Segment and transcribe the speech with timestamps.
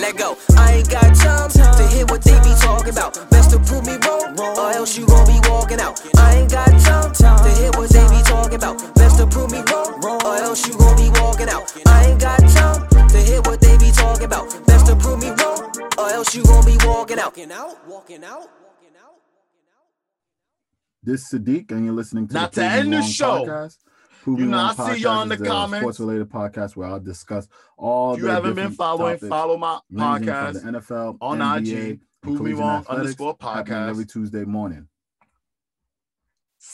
[0.00, 0.36] let go.
[0.56, 3.14] I ain't got time to hear what they be talking about.
[3.30, 6.00] Best to prove me wrong, or else you gon' be walking out.
[6.16, 8.94] I ain't got time to hear what they be talking about.
[8.94, 11.72] Best to prove me wrong, or else you gon' be walking out.
[11.86, 14.66] I ain't got time to hear what they be talking about.
[14.66, 17.36] Best to prove me wrong, or else you gon' be walking out.
[17.36, 18.48] Walking out, walking out.
[21.02, 23.44] This is Siddiq, and you're listening to Not the to Prove end the show.
[23.46, 23.78] Podcast.
[24.26, 25.82] You know, I see y'all in the uh, comments.
[25.82, 28.14] Sports-related podcast where I'll discuss all.
[28.14, 32.40] If you haven't been following, topics follow my podcast the NFL on NBA, IG, Prove
[32.42, 33.88] Me Wrong underscore podcast.
[33.88, 34.88] every Tuesday morning.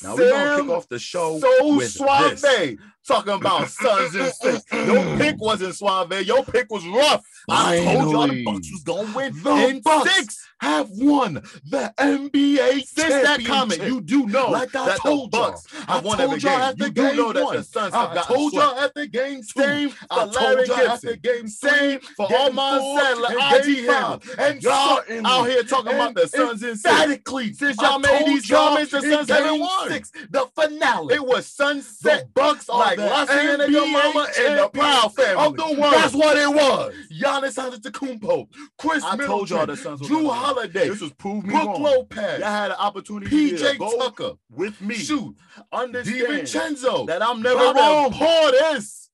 [0.03, 2.41] Now we're gonna kick off the show So with suave.
[2.41, 2.77] this.
[3.07, 4.65] Talking about Suns and six.
[4.73, 6.13] Your pick wasn't suave.
[6.27, 7.25] Your pick was rough.
[7.49, 10.49] I told y'all the Bucks was gonna win The Bucks six.
[10.61, 15.37] have won the NBA Since that comment, you do know Like I that told the
[15.39, 15.51] y'all.
[15.53, 16.61] Bucks I have won told every y'all game.
[16.61, 17.57] after You do game know that one.
[17.59, 18.67] the Suns have I told swept.
[18.73, 19.63] y'all after game two.
[19.63, 20.91] Same I told Larry y'all Gibson.
[20.91, 24.35] after game Same for game four, Sadler, and IG game five.
[24.39, 27.59] And y'all out here talking about the Suns in six.
[27.59, 29.89] Since y'all made these comments, the Suns haven't won.
[29.91, 31.15] Six, the finale.
[31.15, 35.47] It was sunset the Bucks are like Lassie and your mama and the Proud family.
[35.47, 35.95] of the world.
[35.95, 36.95] That's what it was.
[37.13, 40.31] Giannis Antetokounmpo, Chris I Middleton, told y'all the Suns Jrue.
[40.33, 41.83] Holiday, This was prove me Brook wrong.
[41.83, 44.95] Lopez, Y'all had an opportunity PJ to Tucker with me.
[44.95, 45.37] Shoot,
[45.73, 48.11] Understand DiVincenzo, that I'm never Bobby wrong.
[48.13, 49.09] Portis.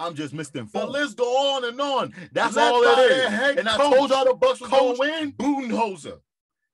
[0.00, 0.52] I'm just missing.
[0.54, 0.92] The misinformed.
[0.92, 2.14] list go on and on.
[2.32, 3.56] That's Led all it is.
[3.58, 5.32] And I told y'all the Bucks was Coach gonna win.
[5.32, 6.20] Budenholzer.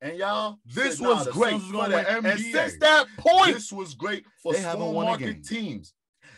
[0.02, 2.06] And y'all, This said, was nah, the great was for the win.
[2.06, 2.52] And NBA.
[2.52, 5.94] since that point, This was great for They small market teams.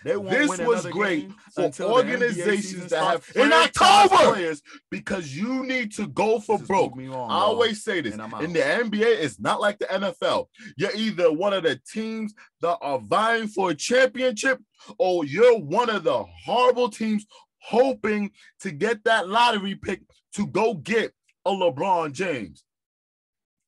[0.07, 3.53] They won't This win was great for until the NBA season organizations that have in
[3.53, 4.33] October.
[4.33, 6.93] players because you need to go for This broke.
[6.97, 10.47] I always say this in the NBA, it's not like the NFL.
[10.77, 14.61] You're either one of the teams that are vying for a championship,
[14.99, 17.27] or you're one of the horrible teams
[17.59, 18.31] hoping
[18.61, 20.03] to get that lottery pick
[20.34, 21.12] to go get
[21.44, 22.62] a LeBron James,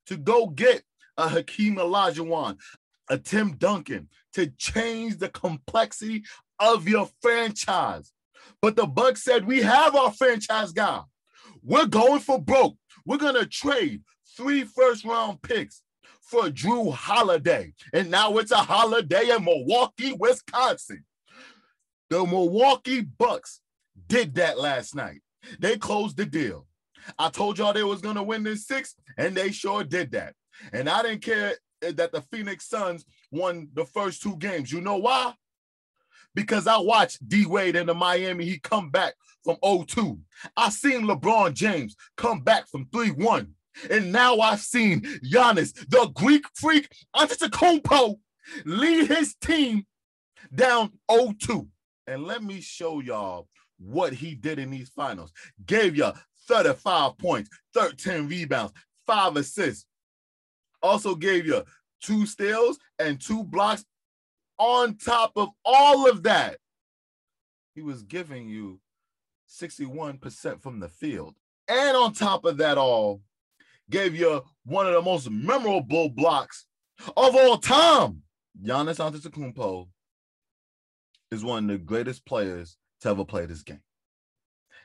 [0.06, 0.84] to go get
[1.16, 2.58] a Hakeem Olajuwon,
[3.10, 6.24] a Tim Duncan, to change the complexity
[6.58, 8.12] of your franchise.
[8.60, 11.02] But the Bucks said, We have our franchise guy.
[11.62, 12.76] We're going for broke.
[13.04, 14.02] We're going to trade
[14.36, 15.82] three first round picks
[16.20, 17.72] for Jrue Holiday.
[17.92, 21.04] And now it's a holiday in Milwaukee, Wisconsin.
[22.10, 23.60] The Milwaukee Bucks
[24.06, 25.20] did that last night.
[25.58, 26.66] They closed the deal.
[27.18, 30.34] I told y'all they was going to win this six, and they sure did that.
[30.72, 34.72] And I didn't care that the Phoenix Suns won the first two games.
[34.72, 35.34] You know why?
[36.34, 38.44] Because I watched D Wade in the Miami.
[38.44, 40.18] He come back from 0-2.
[40.56, 43.48] I seen LeBron James come back from 3-1.
[43.90, 48.18] And now I've seen Giannis, the Greek freak, Antetokounmpo,
[48.64, 49.86] lead his team
[50.54, 51.68] down 0-2.
[52.06, 55.32] And let me show y'all what he did in these finals.
[55.66, 56.10] Gave you
[56.48, 58.72] 35 points, 13 rebounds,
[59.06, 59.86] five assists.
[60.82, 61.64] Also gave you
[62.00, 63.84] two steals and two blocks.
[64.58, 66.56] On top of all of that,
[67.74, 68.80] he was giving you
[69.48, 71.36] 61% from the field.
[71.68, 73.22] And on top of that all,
[73.90, 76.66] gave you one of the most memorable blocks
[77.16, 78.22] of all time.
[78.62, 79.88] Giannis Antetokounmpo
[81.30, 83.80] is one of the greatest players to ever play this game.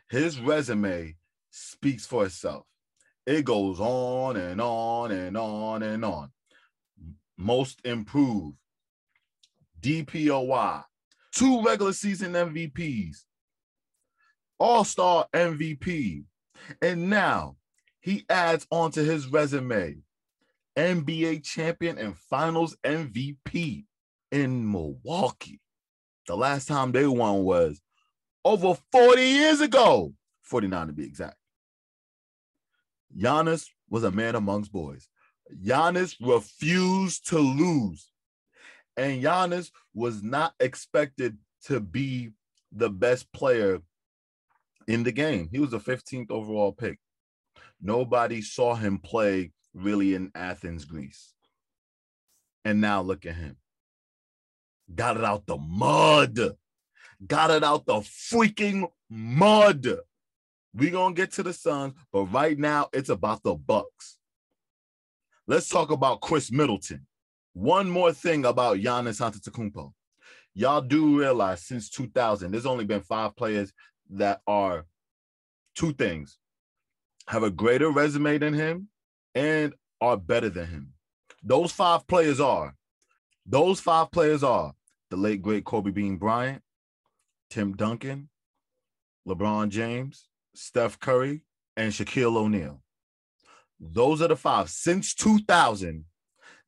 [0.09, 1.15] His resume
[1.49, 2.65] speaks for itself.
[3.25, 6.31] It goes on and on and on and on.
[7.37, 8.57] Most improved,
[9.81, 10.83] DPOY,
[11.33, 13.17] two regular season MVPs,
[14.59, 16.23] All Star MVP,
[16.81, 17.55] and now
[17.99, 19.97] he adds onto his resume
[20.77, 23.85] NBA champion and finals MVP
[24.31, 25.59] in Milwaukee.
[26.27, 27.81] The last time they won was
[28.45, 30.13] over 40 years ago,
[30.43, 31.37] 49 to be exact.
[33.15, 35.07] Giannis was a man amongst boys.
[35.61, 38.09] Giannis refused to lose.
[38.97, 42.31] And Giannis was not expected to be
[42.71, 43.79] the best player
[44.87, 45.49] in the game.
[45.51, 46.99] He was the 15th overall pick.
[47.81, 51.33] Nobody saw him play really in Athens, Greece.
[52.65, 53.57] And now look at him.
[54.93, 56.39] Got it out the mud.
[57.25, 59.99] Got it out the freaking mud.
[60.73, 64.17] we gonna get to the Suns, but right now it's about the Bucks.
[65.45, 67.05] Let's talk about Chris Middleton.
[67.51, 69.91] One more thing about Giannis Antetokounmpo.
[70.53, 73.73] Y'all do realize since 2000, there's only been five players
[74.11, 74.85] that are
[75.75, 76.37] two things:
[77.27, 78.87] have a greater resume than him
[79.35, 80.93] and are better than him.
[81.43, 82.75] Those five players are.
[83.45, 84.73] Those five players are
[85.09, 86.61] the late great Kobe Bean Bryant,
[87.49, 88.29] Tim Duncan,
[89.27, 91.43] LeBron James, Steph Curry,
[91.75, 92.82] and Shaquille O'Neal.
[93.91, 96.05] Those are the five since 2000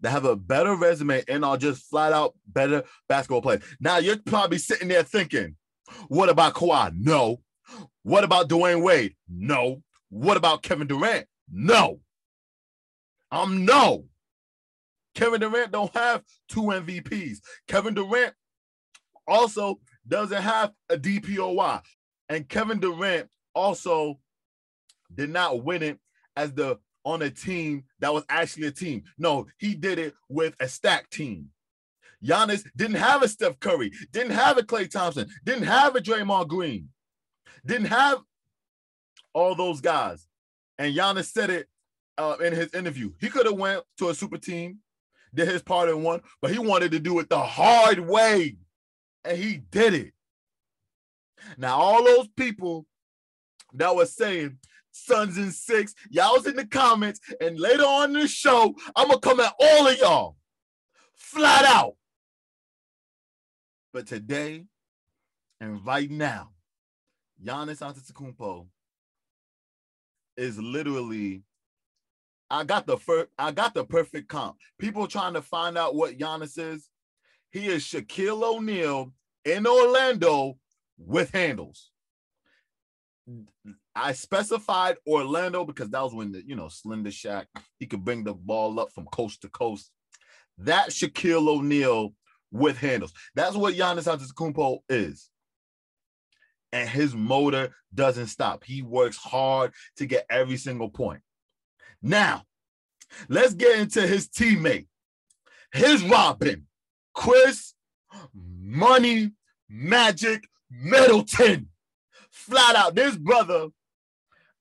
[0.01, 3.63] that have a better resume and are just flat out better basketball players.
[3.79, 5.55] Now you're probably sitting there thinking,
[6.07, 6.93] what about Kawhi?
[6.95, 7.41] No.
[8.03, 9.15] What about Dwyane Wade?
[9.29, 9.81] No.
[10.09, 11.25] What about Kevin Durant?
[11.51, 11.99] No.
[13.31, 14.05] Um, no.
[15.15, 17.37] Kevin Durant don't have two MVPs.
[17.67, 18.33] Kevin Durant
[19.27, 21.81] also doesn't have a DPOY.
[22.29, 24.19] And Kevin Durant also
[25.13, 25.99] did not win it
[26.35, 29.03] as the on a team that was actually a team.
[29.17, 31.49] No, he did it with a stacked team.
[32.23, 36.47] Giannis didn't have a Steph Curry, didn't have a Klay Thompson, didn't have a Draymond
[36.47, 36.89] Green,
[37.65, 38.19] didn't have
[39.33, 40.27] all those guys.
[40.79, 41.67] And Giannis said it
[42.17, 43.11] uh, in his interview.
[43.19, 44.79] He could have went to a super team,
[45.33, 48.57] did his part and won, but he wanted to do it the hard way,
[49.23, 50.13] and he did it.
[51.57, 52.87] Now, all those people
[53.73, 54.57] that were saying
[54.95, 59.19] Suns and six, Y'all's in the comments, and later on in the show, I'm gonna
[59.19, 60.37] come at all of y'all
[61.15, 61.95] flat out.
[63.91, 64.65] But today
[65.59, 66.51] and right now,
[67.43, 68.67] Giannis Antetokounmpo
[70.37, 71.43] is literally.
[72.49, 73.27] I got the first.
[73.37, 74.55] I got the perfect comp.
[74.79, 76.89] People trying to find out what Giannis is.
[77.51, 79.11] He is Shaquille O'Neal
[79.43, 80.57] in Orlando
[80.97, 81.91] with handles.
[83.95, 87.45] I specified Orlando because that was when the you know Slender Shaq
[87.79, 89.91] he could bring the ball up from coast to coast.
[90.57, 92.13] That Shaquille O'Neal
[92.51, 93.13] with handles.
[93.35, 95.29] That's what Giannis Antetokounmpo is.
[96.71, 98.63] And his motor doesn't stop.
[98.63, 101.21] He works hard to get every single point.
[102.01, 102.43] Now,
[103.29, 104.87] let's get into his teammate,
[105.71, 106.67] his Robin,
[107.13, 107.73] Chris
[108.33, 109.31] Money
[109.69, 111.69] Magic Middleton.
[112.31, 113.67] Flat out, this brother,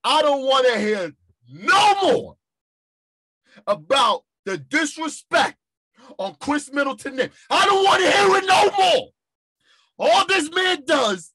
[0.05, 1.13] I don't want to hear
[1.51, 2.37] no more
[3.67, 5.57] about the disrespect
[6.19, 7.31] on Chris Middleton name.
[7.49, 9.09] I don't want to hear it no more.
[9.99, 11.33] All this man does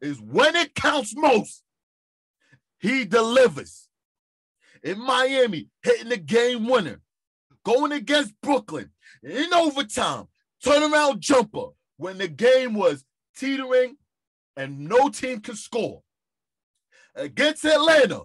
[0.00, 1.62] is when it counts most,
[2.78, 3.88] he delivers.
[4.82, 7.00] In Miami, hitting the game winner,
[7.64, 8.90] going against Brooklyn
[9.22, 10.28] in overtime,
[10.64, 13.04] turnaround jumper when the game was
[13.36, 13.96] teetering
[14.56, 16.02] and no team could score.
[17.16, 18.22] Against Atlanta,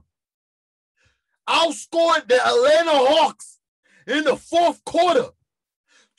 [1.47, 3.59] outscored the Atlanta Hawks
[4.05, 5.29] in the fourth quarter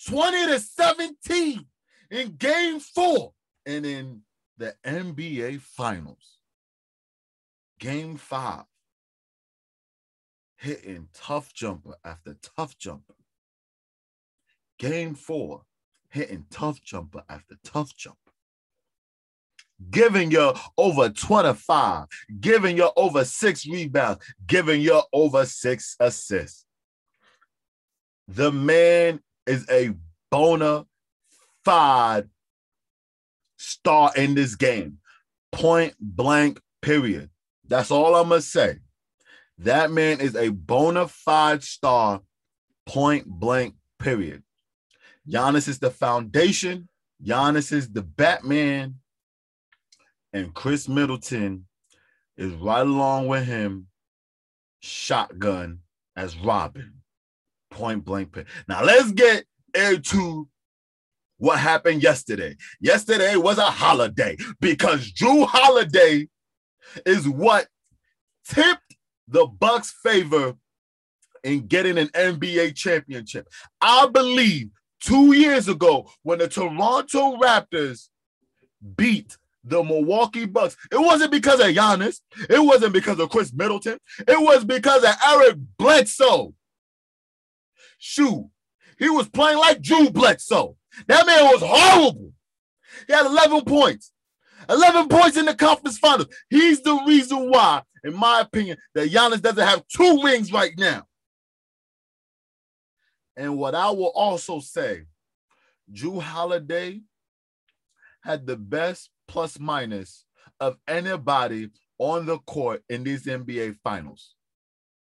[0.06, 1.66] 20 to 17
[2.10, 3.32] in game four.
[3.64, 4.22] And in
[4.56, 6.38] the NBA Finals,
[7.78, 8.64] game five,
[10.56, 13.14] hitting tough jumper after tough jumper.
[14.78, 15.62] Game four,
[16.08, 18.21] hitting tough jumper after tough jumper.
[19.90, 22.06] Giving you over 25,
[22.40, 26.64] giving you over six rebounds, giving you over six assists.
[28.28, 29.92] The man is a
[30.30, 30.86] bona
[31.64, 32.28] fide
[33.56, 34.98] star in this game.
[35.50, 37.30] Point blank, period.
[37.66, 38.78] That's all I'm going to say.
[39.58, 42.20] That man is a bona fide star,
[42.86, 44.42] point blank, period.
[45.28, 46.88] Giannis is the foundation.
[47.24, 48.96] Giannis is the Batman.
[50.32, 51.66] And Chris Middleton
[52.36, 53.88] is right along with him,
[54.80, 55.80] shotgun
[56.16, 56.94] as Robin.
[57.70, 58.36] Point blank.
[58.68, 60.48] Now let's get into
[61.38, 62.56] what happened yesterday.
[62.80, 66.28] Yesterday was a holiday because Jrue Holiday
[67.06, 67.66] is what
[68.46, 68.96] tipped
[69.28, 70.54] the Bucks' favor
[71.42, 73.48] in getting an NBA championship.
[73.80, 74.68] I believe
[75.00, 78.08] two years ago when the Toronto Raptors
[78.96, 83.98] beat the Milwaukee Bucks, it wasn't because of Giannis, it wasn't because of Chris Middleton,
[84.18, 86.54] it was because of Eric Bledsoe.
[87.98, 88.50] Shoot,
[88.98, 90.76] he was playing like Drew Bledsoe.
[91.06, 92.32] That man was horrible.
[93.06, 94.12] He had 11 points.
[94.68, 96.28] 11 points in the conference finals.
[96.50, 101.04] He's the reason why, in my opinion, that Giannis doesn't have two rings right now.
[103.36, 105.04] And what I will also say,
[105.92, 107.00] Jrue Holiday
[108.22, 110.26] had the best plus minus
[110.60, 114.34] of anybody on the court in these NBA finals.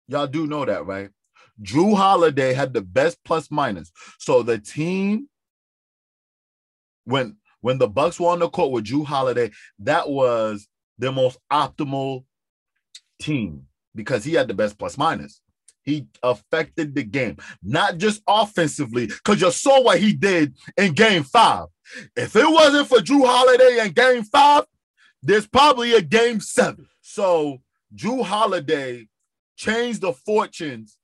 [0.07, 1.09] Y'all do know that, right?
[1.63, 3.91] Jrue Holiday had the best plus minus.
[4.19, 5.29] So the team,
[7.05, 10.67] when when the Bucks were on the court with Jrue Holiday, that was
[10.99, 12.25] the most optimal
[13.19, 13.63] team
[13.95, 15.41] because he had the best plus minus.
[15.83, 21.23] He affected the game, not just offensively, because you saw what he did in game
[21.23, 21.67] five.
[22.15, 24.63] If it wasn't for Jrue Holiday in game five,
[25.21, 26.87] there's probably a game seven.
[27.01, 27.61] So
[27.95, 29.07] Jrue Holiday
[29.57, 30.97] changed the fortunes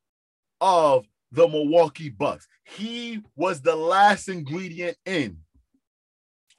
[0.61, 2.47] of the Milwaukee Bucks.
[2.63, 5.37] He was the last ingredient in,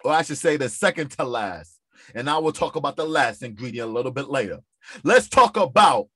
[0.05, 1.79] or I should say, the second to last.
[2.15, 4.61] And I will talk about the last ingredient a little bit later.
[5.05, 6.09] Let's talk about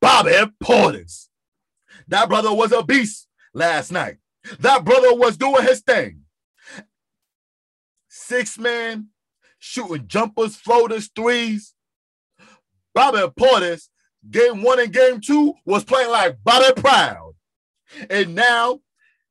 [0.00, 1.28] Bobby Portis.
[2.08, 4.16] That brother was a beast last night.
[4.60, 6.22] That brother was doing his thing.
[8.08, 9.08] Six man
[9.58, 11.74] shooting jumpers, floaters, threes.
[12.94, 13.88] Bobby Portis,
[14.30, 17.34] game one and game two, was playing like Bobby Proud.
[18.10, 18.80] And now,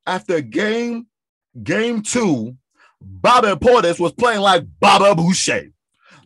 [0.06, 1.08] after game
[1.64, 2.58] game two,
[3.02, 5.70] Bobby Portis was playing like Bobby Boucher.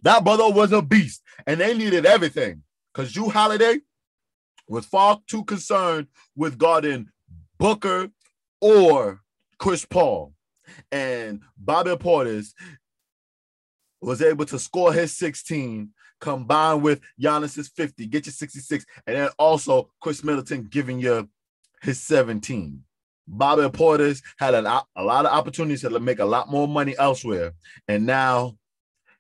[0.04, 3.80] That brother was a beast, and they needed everything because Jrue Holiday
[4.72, 7.10] was far too concerned with guarding
[7.60, 8.10] Booker
[8.62, 9.22] or
[9.58, 10.34] Chris Paul.
[10.92, 12.54] And Bobby Portis
[14.02, 15.90] was able to score his 16
[16.22, 21.28] combined with Giannis's 50, get you 66, and then also Chris Middleton giving you
[21.82, 22.82] his 17.
[23.28, 27.52] Bobby Portis had a, a lot of opportunities to make a lot more money elsewhere,
[27.90, 28.56] and now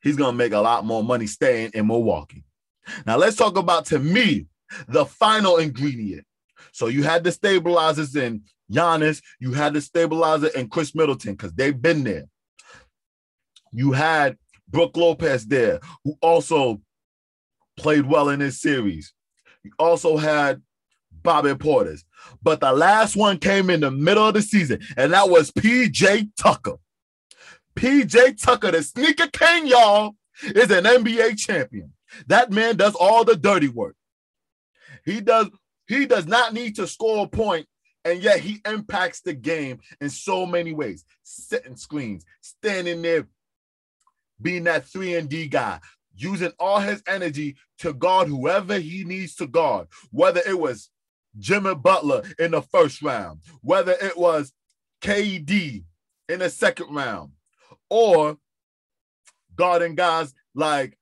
[0.01, 2.45] he's gonna make a lot more money staying in Milwaukee.
[3.05, 4.47] Now let's talk about to me
[4.87, 6.25] the final ingredient.
[6.71, 11.53] So you had the stabilizers in Giannis, you had the stabilizer in Chris Middleton because
[11.53, 12.25] they've been there.
[13.73, 14.37] You had
[14.69, 16.81] Brook Lopez there, who also
[17.77, 19.13] played well in this series.
[19.63, 20.61] You also had
[21.23, 22.03] Bobby Portis.
[22.41, 26.29] But the last one came in the middle of the season, and that was PJ
[26.37, 26.77] Tucker.
[27.75, 31.93] PJ Tucker, the sneaker king, y'all, is an NBA champion.
[32.27, 33.95] That man does all the dirty work.
[35.05, 35.49] He does
[35.87, 37.67] he does not need to score a point,
[38.05, 41.03] and yet he impacts the game in so many ways.
[41.23, 43.27] Setting screens, standing there,
[44.41, 45.79] being that 3 and D guy,
[46.15, 50.89] using all his energy to guard whoever he needs to guard, whether it was
[51.37, 54.53] Jimmy Butler in the first round, whether it was
[55.01, 55.83] KD
[56.29, 57.31] in the second round,
[57.89, 58.37] or
[59.55, 60.97] guarding guys like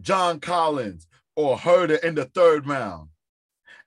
[0.00, 3.08] John Collins or Huerter in the third round.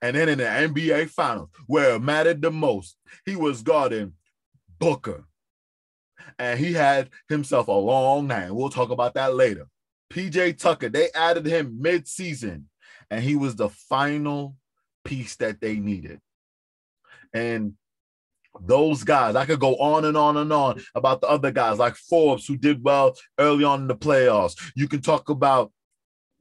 [0.01, 4.13] And then in the NBA Finals, where it mattered the most, he was guarding
[4.79, 5.25] Booker.
[6.37, 8.51] And he had himself a long night.
[8.51, 9.67] We'll talk about that later.
[10.11, 12.69] PJ Tucker, they added him mid-season,
[13.11, 14.55] and he was the final
[15.03, 16.19] piece that they needed.
[17.33, 17.73] And
[18.61, 21.95] those guys, I could go on and on and on about the other guys like
[21.95, 24.55] Forbes, who did well early on in the playoffs.
[24.75, 25.71] You can talk about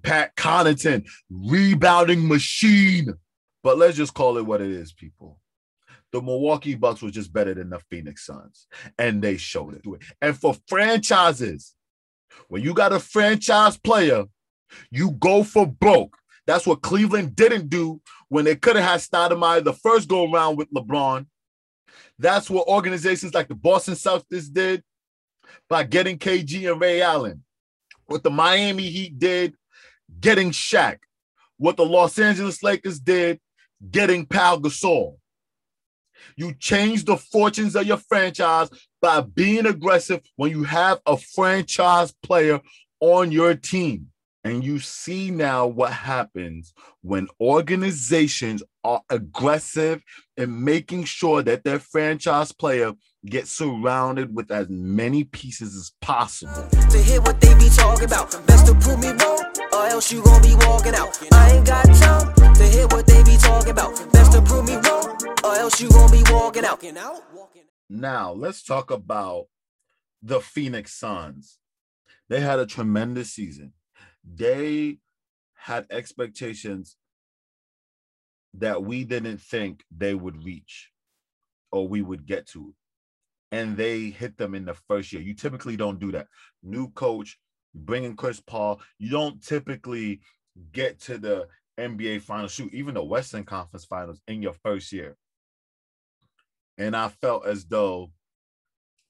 [0.03, 3.15] Pat Connaughton, rebounding machine.
[3.62, 5.38] But let's just call it what it is, people.
[6.12, 8.67] The Milwaukee Bucks were just better than the Phoenix Suns,
[8.99, 9.85] and they showed it.
[10.23, 11.75] And for franchises,
[12.49, 14.25] when you got a franchise player,
[14.91, 16.17] you go for broke.
[16.47, 20.57] That's what Cleveland didn't do when they could have had Stoudemire the first go around
[20.57, 21.27] with LeBron.
[22.19, 24.83] That's what organizations like the Boston Celtics did
[25.69, 27.45] by getting KG and Ray Allen.
[28.07, 29.55] What the Miami Heat did,
[30.21, 30.99] getting Shaq.
[31.59, 33.41] What the Los Angeles Lakers did,
[33.90, 35.16] getting Pau Gasol.
[36.37, 38.70] You change the fortunes of your franchise
[39.00, 42.61] by being aggressive when you have a franchise player
[43.00, 44.08] on your team.
[44.44, 50.02] And you see now what happens when organizations are aggressive
[50.37, 52.92] in making sure that their franchise player
[53.26, 56.68] gets surrounded with as many pieces as possible.
[56.70, 59.48] To hear what they be talking about, best to prove me wrong,
[59.78, 61.16] or else you gon' be walking out.
[61.32, 64.76] I ain't got time to hear what they be talking about, best to prove me
[64.76, 66.82] wrong, or else you gon' be walking out.
[67.88, 69.47] Now, let's talk about
[70.23, 71.58] the Phoenix Suns.
[72.28, 73.73] They had a tremendous season.
[74.25, 74.99] They
[75.54, 76.97] had expectations
[78.54, 80.90] that we didn't think they would reach
[81.70, 82.75] or we would get to.
[83.50, 85.23] And they hit them in the first year.
[85.23, 86.26] You typically don't do that.
[86.62, 87.38] New coach,
[87.75, 90.20] bringing Chris Paul, you don't typically
[90.72, 91.48] get to the
[91.78, 95.16] NBA final shoot, even the Western Conference finals in your first year.
[96.76, 98.10] And I felt as though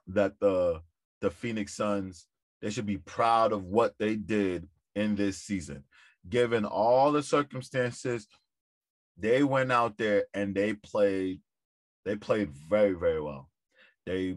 [0.09, 0.81] that the
[1.21, 2.27] the Phoenix Suns,
[2.63, 5.85] they should be proud of what they did in this season.
[6.29, 8.27] Given all the circumstances,
[9.17, 11.41] they went out there and they played
[12.05, 13.49] they played very very well.
[14.07, 14.37] They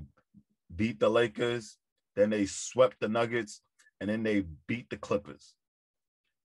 [0.74, 1.78] beat the Lakers,
[2.16, 3.62] then they swept the Nuggets,
[4.02, 5.56] and then they beat the Clippers.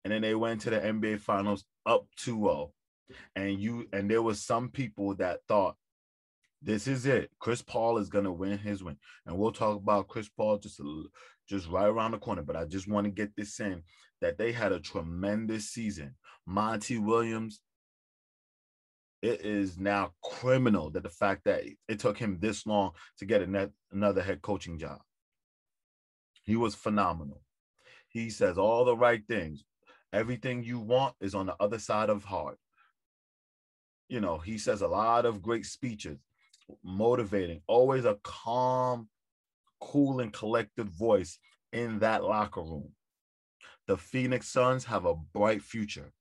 [0.03, 2.71] And then they went to the NBA finals up 2-0.
[3.35, 5.77] And you and there was some people that thought
[6.61, 7.31] This is it.
[7.39, 11.03] Chris Paul is gonna win his win, and we'll talk about Chris Paul just a,
[11.47, 12.41] just right around the corner.
[12.43, 13.83] But I just want to get this in
[14.21, 16.15] that they had a tremendous season.
[16.47, 17.61] Monty Williams.
[19.21, 23.41] It is now criminal that the fact that it took him this long to get
[23.91, 24.99] another head coaching job.
[26.45, 27.41] He was phenomenal.
[28.07, 29.63] He says all the right things.
[30.13, 32.57] Everything you want is on the other side of heart.
[34.07, 36.19] You know, he says a lot of great speeches,
[36.83, 39.09] motivating, always a calm,
[39.81, 41.39] cool, and collected voice
[41.73, 42.91] in that locker room.
[43.87, 46.13] The Phoenix Suns have a bright future.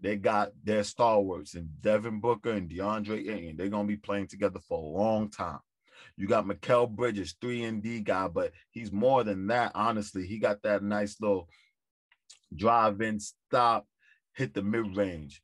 [0.00, 3.56] They got their stalwarts and Devin Booker and DeAndre Ayton.
[3.56, 5.60] They're gonna be playing together for a long time.
[6.16, 9.72] You got Mikal Bridges, three and D guy, but he's more than that.
[9.74, 11.48] Honestly, he got that nice little
[12.54, 13.86] drive in, stop,
[14.34, 15.42] hit the mid range.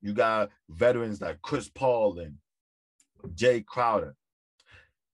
[0.00, 2.36] You got veterans like Chris Paul and
[3.34, 4.14] Jay Crowder.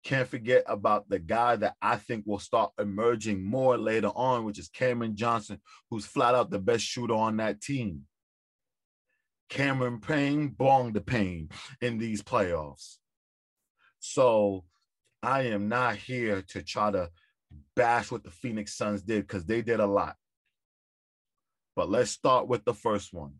[0.05, 4.59] Can't forget about the guy that I think will start emerging more later on, which
[4.59, 8.02] is Cameron Johnson, who's flat out the best shooter on that team.
[9.49, 11.49] Cameron Payne bong the pain
[11.81, 12.99] in these playoffs.
[13.99, 14.64] So
[15.23, 17.11] I am not here to try to
[17.75, 20.17] bash what the Phoenix Suns did because they did a lot.
[21.75, 23.35] But let's start with the first one.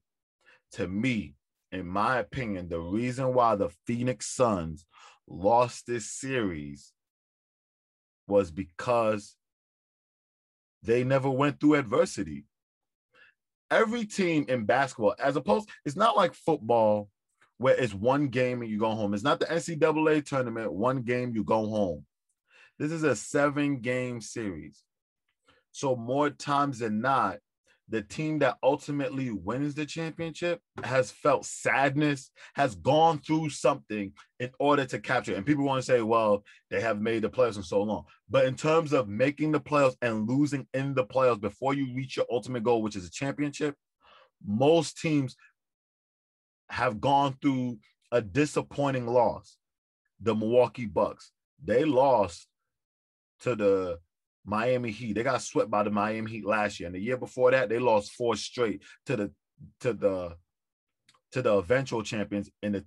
[0.73, 1.35] To me,
[1.73, 4.85] in my opinion, the reason why the Phoenix Suns
[5.27, 6.93] lost this series
[8.29, 9.37] was because
[10.83, 12.45] they never went through adversity.
[13.71, 17.09] Every team in basketball, as opposed, it's not like football
[17.59, 19.15] where it's one game and you go home.
[19.15, 22.05] It's not the NCAA tournament, one game, you go home.
[22.79, 24.83] This is a seven game series.
[25.73, 27.39] So, more times than not,
[27.89, 34.51] the team that ultimately wins the championship has felt sadness, has gone through something in
[34.59, 35.37] order to capture it.
[35.37, 38.05] And people want to say, well, they have made the playoffs in so long.
[38.29, 42.17] But in terms of making the playoffs and losing in the playoffs before you reach
[42.17, 43.77] your ultimate goal, which is a championship,
[44.45, 45.37] most teams
[46.69, 47.79] have gone through
[48.13, 49.57] a disappointing loss.
[50.21, 51.31] The Milwaukee Bucks,
[51.63, 52.47] they lost
[53.41, 53.99] to the
[54.45, 55.15] Miami Heat.
[55.15, 57.79] They got swept by the Miami Heat last year, and the year before that, they
[57.79, 59.33] lost four straight to the
[59.81, 60.37] to the
[61.33, 62.85] to the eventual champions in the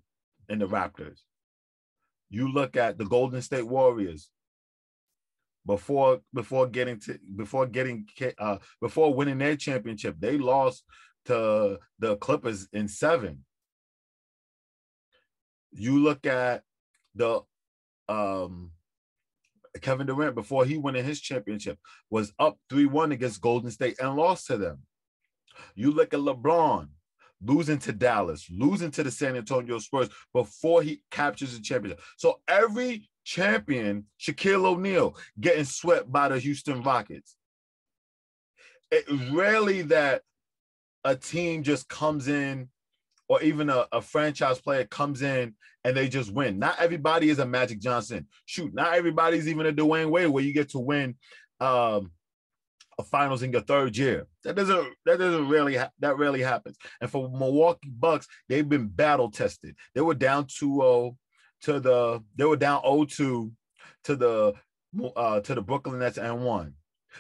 [0.48, 1.20] in the Raptors.
[2.30, 4.30] You look at the Golden State Warriors
[5.66, 8.08] before before getting to before getting
[8.40, 10.84] uh before winning their championship, they lost
[11.26, 13.46] to the Clippers in seven.
[15.72, 16.64] You look at
[17.16, 17.42] the
[18.08, 18.72] um
[19.82, 21.78] Kevin Durant before he won in his championship
[22.10, 24.80] was up 3-1 against Golden State and lost to them.
[25.76, 26.88] You look at LeBron
[27.44, 32.02] losing to Dallas, losing to the San Antonio Spurs before he captures the championship.
[32.18, 37.36] So every champion, Shaquille O'Neal, getting swept by the Houston Rockets.
[38.92, 40.24] It rarely that
[41.04, 42.70] a team just comes in
[43.30, 46.60] or even a, a franchise player comes in and they just win.
[46.60, 48.28] Not everybody is a Magic Johnson.
[48.46, 51.16] Shoot, not everybody's even a Dwyane Wade where you get to win
[51.62, 52.12] um,
[52.98, 54.28] a finals in your third year.
[54.44, 56.78] That doesn't that doesn't really ha- that rarely happens.
[57.00, 59.76] And for Milwaukee Bucks, they've been battle tested.
[59.94, 61.16] They were down 2-0
[61.62, 63.52] to the they were down 0-2
[64.06, 64.54] to the
[65.16, 66.74] uh, to the Brooklyn Nets and one.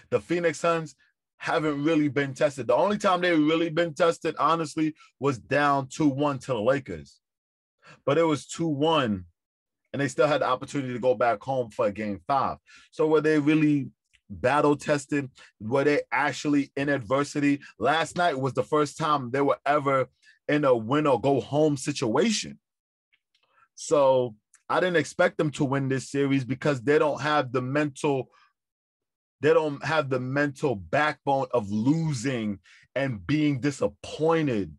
[0.09, 0.95] The Phoenix Suns,
[1.39, 2.67] haven't really been tested.
[2.67, 7.19] The only time they've really been tested, honestly, was down 2-1 to the Lakers.
[8.05, 9.23] But it was 2-1,
[9.93, 12.57] and they still had the opportunity to go back home for game five.
[12.91, 13.89] So were they really
[14.29, 15.31] battle tested?
[15.61, 17.61] Were they actually in adversity?
[17.79, 20.09] Last night was the first time they were ever
[20.49, 22.59] in a win or go home situation.
[23.75, 24.35] So
[24.67, 28.29] I didn't expect them to win this series because they don't have the mental
[29.41, 32.59] they don't have the mental backbone of losing
[32.95, 34.73] and being disappointed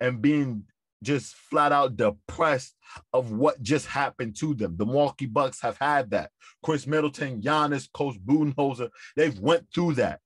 [0.00, 0.64] and being
[1.02, 2.74] just flat out depressed
[3.12, 4.76] of what just happened to them.
[4.76, 6.30] The Milwaukee Bucks have had that.
[6.62, 10.20] Chris Middleton, Giannis, Coach Budenholzer, they've went through that.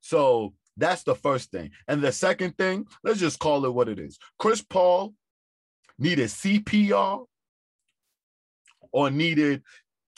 [0.00, 1.70] So that's the first thing.
[1.88, 4.18] And the second thing, let's just call it what it is.
[4.38, 5.14] Chris Paul
[5.98, 7.24] needed CPR
[8.92, 9.62] or needed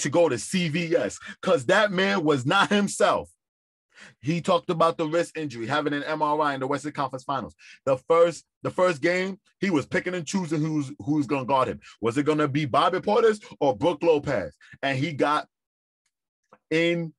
[0.01, 3.31] to go to CVS because that man was not himself.
[4.23, 7.55] He talked about the wrist injury, having an MRI in the Western Conference Finals.
[7.85, 11.81] The first, the first game, he was picking and choosing who's who's gonna guard him.
[12.01, 14.57] Was it gonna be Bobby Portis or Brook Lopez?
[14.83, 15.47] And he got
[16.71, 17.13] in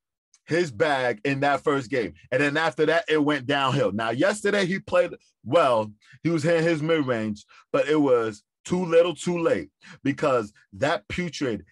[0.45, 2.13] his bag in that first game.
[2.31, 3.91] And then after that, it went downhill.
[3.91, 5.11] Now, yesterday he played
[5.45, 5.91] well.
[6.23, 9.69] He was hitting his mid-range, but it was too little, too late,
[10.03, 11.63] because that putrid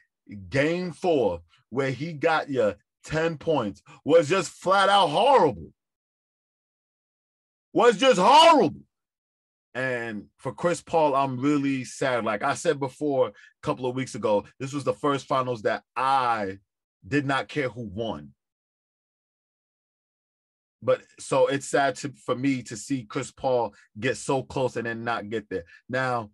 [0.49, 5.71] game four, where he got you 10 points, was just flat out horrible.
[7.73, 8.81] Was just horrible.
[9.75, 12.25] And for Chris Paul, I'm really sad.
[12.25, 15.83] Like I said before a couple of weeks ago, this was the first finals that
[15.95, 16.57] I
[17.07, 18.33] did not care who won.
[20.81, 24.87] But so it's sad to, for me to see Chris Paul get so close and
[24.87, 25.65] then not get there.
[25.89, 26.31] Now,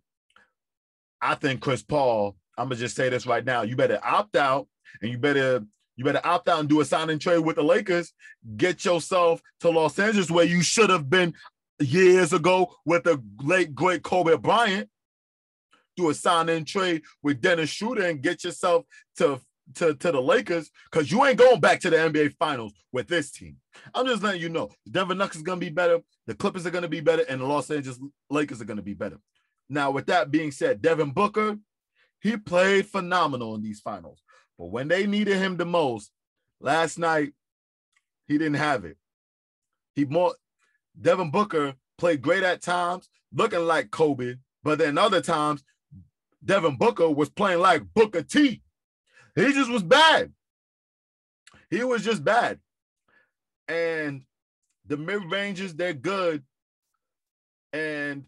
[1.20, 3.62] I think Chris Paul, I'm gonna just say this right now.
[3.62, 4.68] You better opt out
[5.02, 5.64] and you better
[5.96, 8.12] you better opt out and do a signing trade with the Lakers.
[8.56, 11.34] Get yourself to Los Angeles where you should have been
[11.78, 14.88] years ago with the late great Kobe Bryant.
[15.96, 18.84] Do a sign trade with Dennis Schroeder and get yourself
[19.16, 19.40] to
[19.74, 23.30] to, to the Lakers because you ain't going back to the NBA Finals with this
[23.30, 23.56] team.
[23.94, 26.66] I'm just letting you know the Denver Nuggets is going to be better, the Clippers
[26.66, 27.98] are going to be better, and the Los Angeles
[28.30, 29.18] Lakers are going to be better.
[29.68, 31.58] Now, with that being said, Devin Booker,
[32.20, 34.22] he played phenomenal in these finals.
[34.58, 36.10] But when they needed him the most,
[36.60, 37.32] last night,
[38.26, 38.96] he didn't have it.
[39.94, 40.34] He more
[41.00, 45.62] Devin Booker played great at times, looking like Kobe, but then other times,
[46.44, 48.62] Devin Booker was playing like Booker T.
[49.34, 50.32] He just was bad.
[51.70, 52.60] He was just bad.
[53.68, 54.22] And
[54.86, 56.44] the mid ranges, they're good.
[57.72, 58.24] And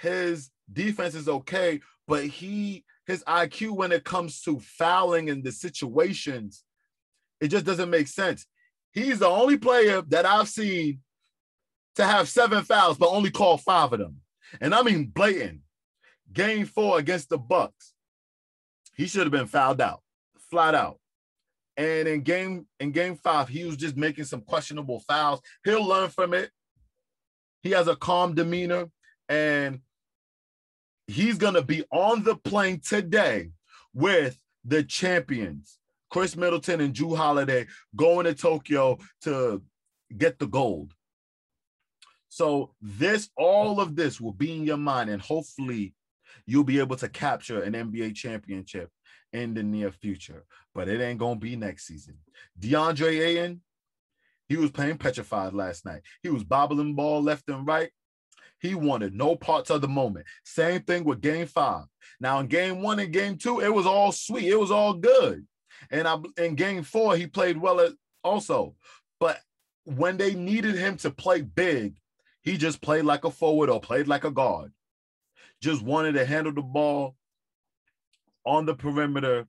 [0.00, 5.52] his defense is okay, but he his IQ when it comes to fouling in the
[5.52, 6.64] situations,
[7.40, 8.46] it just doesn't make sense.
[8.92, 11.00] He's the only player that I've seen
[11.96, 14.20] to have seven fouls, but only call five of them.
[14.60, 15.60] And I mean blatant.
[16.32, 17.94] Game four against the Bucks.
[18.96, 20.02] He should have been fouled out,
[20.50, 20.98] flat out.
[21.76, 25.40] And in game in game five, he was just making some questionable fouls.
[25.64, 26.50] He'll learn from it.
[27.62, 28.88] He has a calm demeanor,
[29.28, 29.80] and
[31.06, 33.50] he's gonna be on the plane today
[33.94, 35.78] with the champions,
[36.10, 39.62] Chris Middleton and Jrue Holiday, going to Tokyo to
[40.16, 40.92] get the gold.
[42.28, 45.94] So this, all of this will be in your mind, and hopefully
[46.46, 48.90] you'll be able to capture an NBA championship
[49.32, 50.44] in the near future.
[50.74, 52.18] But it ain't gonna be next season.
[52.60, 53.62] DeAndre Ayton,
[54.48, 56.02] he was playing petrified last night.
[56.22, 57.90] He was bobbling ball left and right.
[58.58, 60.26] He wanted no parts of the moment.
[60.44, 61.84] Same thing with game five.
[62.20, 64.48] Now, in game one and game two, it was all sweet.
[64.48, 65.46] It was all good.
[65.90, 67.86] And I, in game four, he played well
[68.24, 68.74] also.
[69.20, 69.38] But
[69.84, 71.96] when they needed him to play big,
[72.42, 74.72] he just played like a forward or played like a guard.
[75.60, 77.16] Just wanted to handle the ball
[78.44, 79.46] on the perimeter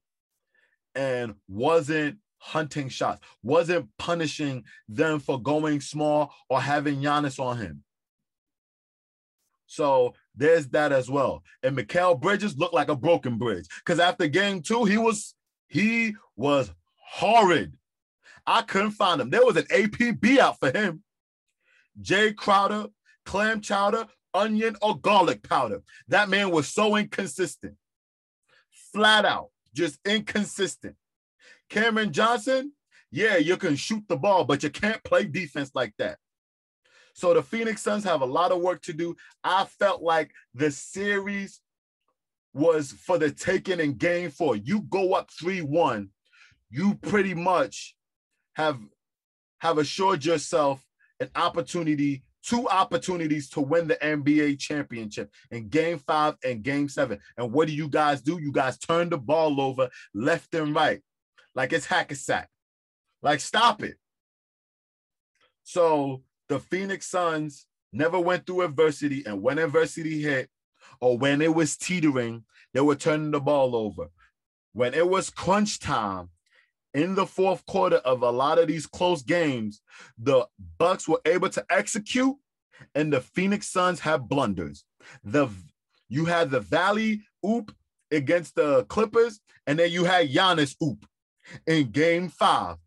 [0.95, 7.83] and wasn't hunting shots, wasn't punishing them for going small or having Giannis on him.
[9.67, 11.43] So there's that as well.
[11.61, 15.35] And Mikal Bridges looked like a broken bridge because after game two, he was
[15.67, 17.73] he was horrid.
[18.45, 19.29] I couldn't find him.
[19.29, 21.03] There was an APB out for him.
[22.01, 22.87] Jay Crowder,
[23.25, 25.81] clam chowder, onion, or garlic powder.
[26.07, 27.75] That man was so inconsistent.
[28.93, 30.95] Flat out, just inconsistent.
[31.69, 32.71] Cameron Johnson,
[33.11, 36.17] yeah, you can shoot the ball, but you can't play defense like that.
[37.17, 39.15] So the Phoenix Suns have a lot of work to do.
[39.43, 41.61] I felt like the series
[42.53, 44.55] was for the taking in game four.
[44.55, 46.09] You go up 3-1,
[46.69, 47.95] you pretty much
[48.55, 48.77] have
[49.61, 50.85] have assured yourself
[51.19, 57.17] an opportunity, two opportunities to win the NBA championship in game five and game seven.
[57.35, 58.39] And what do you guys do?
[58.39, 61.01] You guys turn the ball over left and right,
[61.55, 62.51] like it's hack a sack.
[63.23, 63.95] Like, stop it.
[65.63, 70.49] So the Phoenix Suns never went through adversity, and when adversity hit,
[71.01, 74.07] or when it was teetering, they were turning the ball over.
[74.73, 76.29] When it was crunch time
[76.93, 79.81] in the fourth quarter of a lot of these close games,
[80.17, 82.35] the Bucks were able to execute,
[82.95, 84.85] and the Phoenix Suns have blunders.
[85.23, 85.49] The
[86.09, 87.75] you had the Valley oop
[88.11, 91.05] against the Clippers, and then you had Giannis oop
[91.65, 92.77] in game five.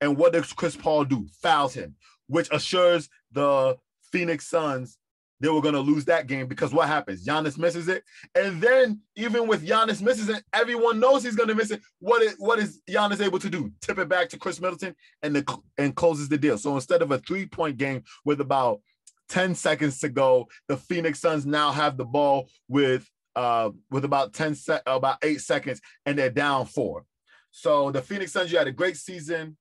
[0.00, 1.26] And what does Chris Paul do?
[1.42, 3.76] Fouls him which assures the
[4.12, 4.98] Phoenix Suns
[5.40, 7.26] they were going to lose that game because what happens?
[7.26, 8.02] Giannis misses it.
[8.34, 11.82] And then even with Giannis misses it, everyone knows he's going to miss it.
[11.98, 13.70] What is, what is Giannis able to do?
[13.82, 16.56] Tip it back to Chris Middleton and, the, and closes the deal.
[16.56, 18.80] So instead of a three-point game with about
[19.28, 24.32] 10 seconds to go, the Phoenix Suns now have the ball with uh, with about
[24.32, 27.04] 10 se- about 8 seconds and they're down 4.
[27.50, 29.56] So the Phoenix Suns you had a great season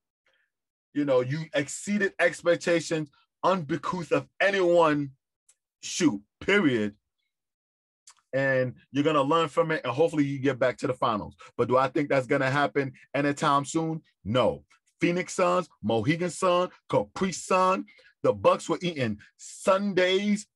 [0.94, 3.10] you know, you exceeded expectations
[3.44, 5.12] unbecouth of anyone
[5.82, 6.96] shoot, period.
[8.34, 11.36] and you're gonna learn from it, and hopefully you get back to the finals.
[11.56, 14.02] But do I think that's gonna happen anytime soon?
[14.24, 14.64] No.
[15.00, 17.86] Phoenix Suns, Mohegan Sun, Capri Sun.
[18.24, 20.48] The Bucks were eating Sundays,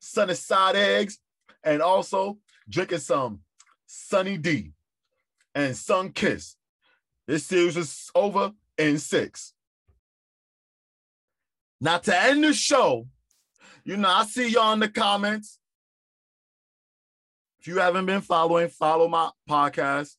[0.00, 1.18] sunny side eggs,
[1.62, 2.38] and also
[2.68, 3.40] drinking some
[3.86, 4.72] Sunny D
[5.54, 6.56] and Sunkist.
[7.26, 9.54] This series is over in six.
[11.80, 13.06] Now to end the show,
[13.84, 15.58] you know, I see y'all in the comments.
[17.60, 20.16] If you haven't been following, follow my podcast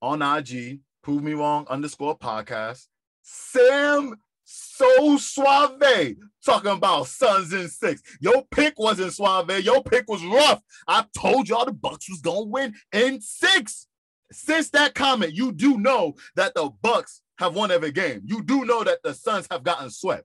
[0.00, 2.86] on IG, prove me wrong underscore podcast.
[3.22, 8.02] Sam so suave talking about Suns in six.
[8.20, 9.64] Your pick wasn't suave.
[9.64, 10.60] Your pick was rough.
[10.86, 13.86] I told y'all the Bucks was gonna win in six.
[14.30, 18.22] Since that comment, you do know that the Bucks have won every game.
[18.24, 20.24] You do know that the Suns have gotten swept.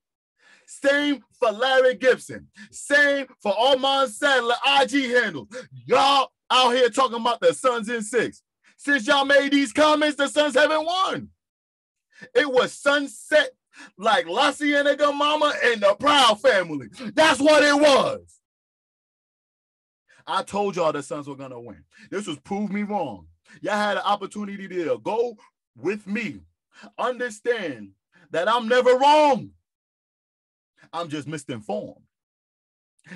[0.68, 2.48] Same for Larry Gibson.
[2.72, 5.48] Same for Armand Sadler IG handles.
[5.86, 8.44] Y'all out here talking about the Suns in six.
[8.78, 11.30] Since y'all made these comments, the Suns haven't won.
[12.36, 13.52] It was sunset
[13.98, 16.88] like La Cienega Mama and the Proud family.
[17.14, 18.40] That's what it was.
[20.26, 21.84] I told y'all the Suns were gonna win.
[22.12, 23.28] This was prove me wrong.
[23.62, 25.38] Y'all had an opportunity to go
[25.78, 26.42] with me.
[26.98, 27.92] Understand
[28.32, 29.52] that I'm never wrong.
[30.94, 32.02] I'm just misinformed.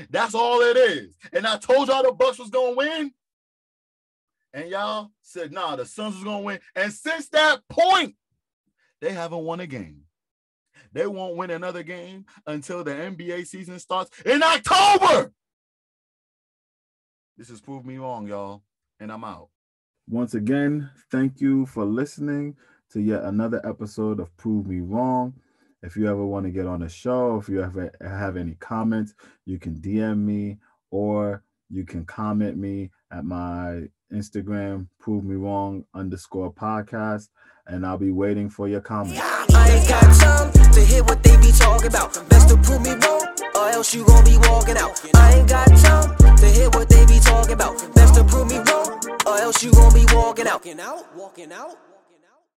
[0.10, 1.18] That's all it is.
[1.34, 3.12] And I told y'all the Bucks was gonna win.
[4.54, 6.60] And y'all said, nah, the Suns was gonna win.
[6.76, 8.16] And since that point,
[9.00, 10.02] they haven't won a game.
[10.94, 15.32] They won't win another game until the NBA season starts in October.
[17.38, 18.64] This has proved me wrong, y'all.
[19.00, 19.50] And I'm out.
[20.08, 22.56] Once again, thank you for listening
[22.92, 25.34] to yet another episode of Prove Me Wrong.
[25.82, 29.14] If you ever want to get on the show, if you ever have any comments,
[29.46, 30.58] you can DM me
[30.92, 37.30] or you can comment me at my Instagram, prove me wrong underscore podcast,
[37.66, 39.20] and I'll be waiting for your comments.
[39.22, 42.14] I ain't got time to hear what they be talking about.
[42.30, 43.26] Best to prove me wrong,
[43.56, 45.02] or else you gon' be walking out.
[45.16, 47.96] I ain't got time to hear what they be talking about.
[47.96, 50.66] Best to prove me wrong, or else you gon' be walking out.
[50.66, 51.91] Walking out, walking out.